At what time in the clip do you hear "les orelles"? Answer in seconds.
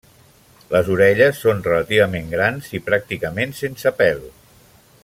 0.75-1.41